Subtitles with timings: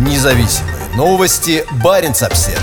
[0.00, 1.62] Независимые новости.
[1.84, 2.58] Барин обсерва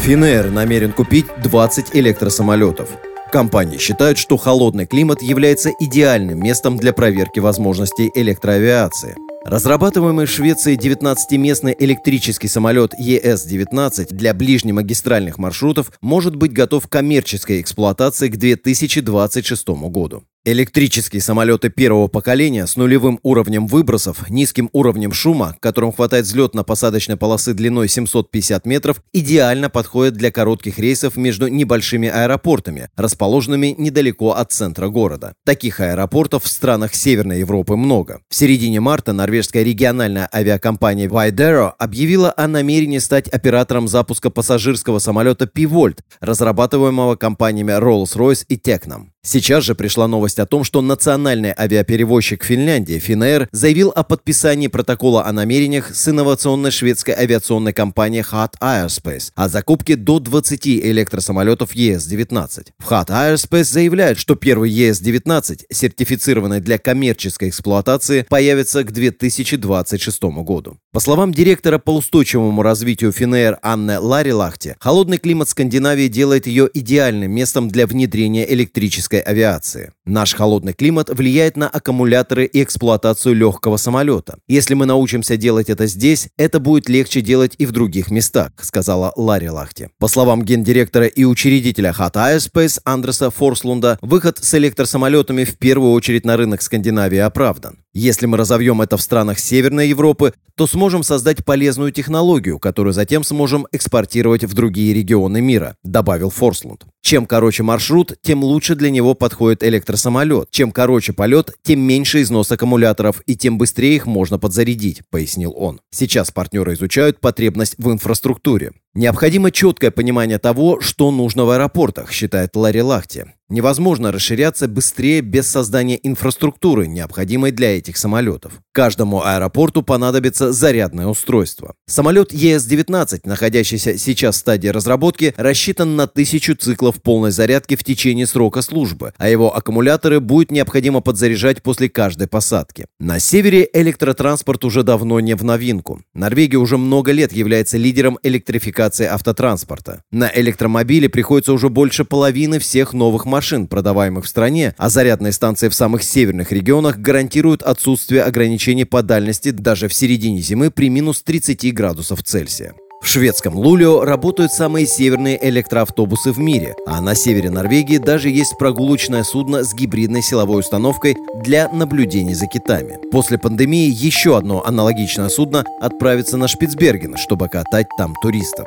[0.00, 2.88] Финер намерен купить 20 электросамолетов.
[3.30, 9.14] Компании считают, что холодный климат является идеальным местом для проверки возможностей электроавиации–
[9.46, 17.60] Разрабатываемый в Швеции 19-местный электрический самолет ЕС-19 для ближнемагистральных маршрутов может быть готов к коммерческой
[17.60, 20.24] эксплуатации к 2026 году.
[20.48, 27.52] Электрические самолеты первого поколения с нулевым уровнем выбросов, низким уровнем шума, которым хватает взлетно-посадочной полосы
[27.52, 34.86] длиной 750 метров, идеально подходят для коротких рейсов между небольшими аэропортами, расположенными недалеко от центра
[34.86, 35.34] города.
[35.44, 38.20] Таких аэропортов в странах Северной Европы много.
[38.28, 45.50] В середине марта норвежская региональная авиакомпания Videro объявила о намерении стать оператором запуска пассажирского самолета
[45.52, 49.06] Pivolt, разрабатываемого компаниями Rolls-Royce и Tecnam.
[49.28, 55.26] Сейчас же пришла новость о том, что национальный авиаперевозчик Финляндии Finnair заявил о подписании протокола
[55.26, 62.68] о намерениях с инновационной шведской авиационной компанией Hot Aerospace о закупке до 20 электросамолетов ES-19.
[62.78, 70.78] В Hot Aerospace заявляют, что первый ES-19, сертифицированный для коммерческой эксплуатации, появится к 2026 году.
[70.92, 77.32] По словам директора по устойчивому развитию Finnair Анны Ларилахте, холодный климат Скандинавии делает ее идеальным
[77.32, 79.92] местом для внедрения электрической гражданской авиации.
[80.04, 84.38] Наш холодный климат влияет на аккумуляторы и эксплуатацию легкого самолета.
[84.48, 89.12] Если мы научимся делать это здесь, это будет легче делать и в других местах, сказала
[89.16, 89.88] Ларри Лахти.
[89.98, 96.24] По словам гендиректора и учредителя Hot Aerospace Андреса Форслунда, выход с электросамолетами в первую очередь
[96.24, 97.78] на рынок Скандинавии оправдан.
[97.98, 103.24] Если мы разовьем это в странах Северной Европы, то сможем создать полезную технологию, которую затем
[103.24, 106.84] сможем экспортировать в другие регионы мира, добавил Форслунд.
[107.00, 110.50] Чем короче маршрут, тем лучше для него подходит электросамолет.
[110.50, 115.80] Чем короче полет, тем меньше износ аккумуляторов и тем быстрее их можно подзарядить, пояснил он.
[115.90, 118.72] Сейчас партнеры изучают потребность в инфраструктуре.
[118.92, 123.24] Необходимо четкое понимание того, что нужно в аэропортах, считает Ларри Лахти.
[123.48, 128.54] Невозможно расширяться быстрее без создания инфраструктуры, необходимой для этих самолетов.
[128.72, 131.74] Каждому аэропорту понадобится зарядное устройство.
[131.86, 138.26] Самолет ЕС-19, находящийся сейчас в стадии разработки, рассчитан на тысячу циклов полной зарядки в течение
[138.26, 142.86] срока службы, а его аккумуляторы будет необходимо подзаряжать после каждой посадки.
[142.98, 146.00] На севере электротранспорт уже давно не в новинку.
[146.14, 150.02] Норвегия уже много лет является лидером электрификации автотранспорта.
[150.10, 155.30] На электромобиле приходится уже больше половины всех новых машин машин, продаваемых в стране, а зарядные
[155.30, 160.88] станции в самых северных регионах гарантируют отсутствие ограничений по дальности даже в середине зимы при
[160.88, 162.72] минус 30 градусов Цельсия.
[163.02, 168.56] В шведском Лулио работают самые северные электроавтобусы в мире, а на севере Норвегии даже есть
[168.58, 171.14] прогулочное судно с гибридной силовой установкой
[171.44, 172.98] для наблюдений за китами.
[173.12, 178.66] После пандемии еще одно аналогичное судно отправится на Шпицберген, чтобы катать там туристов.